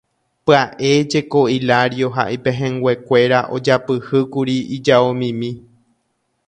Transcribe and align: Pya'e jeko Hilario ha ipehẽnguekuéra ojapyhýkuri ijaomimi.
Pya'e 0.45 0.91
jeko 1.11 1.41
Hilario 1.55 2.09
ha 2.15 2.23
ipehẽnguekuéra 2.37 3.39
ojapyhýkuri 3.59 4.57
ijaomimi. 4.77 5.55